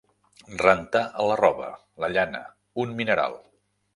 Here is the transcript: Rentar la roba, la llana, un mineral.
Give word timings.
Rentar 0.61 1.01
la 1.31 1.35
roba, 1.41 1.69
la 2.05 2.11
llana, 2.15 2.41
un 2.85 2.99
mineral. 3.03 3.37